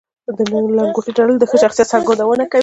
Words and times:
د 0.37 0.39
لنګوټې 0.77 1.11
تړل 1.17 1.35
د 1.39 1.43
ښه 1.49 1.57
شخصیت 1.63 1.87
څرګندونه 1.93 2.43
کوي 2.51 2.59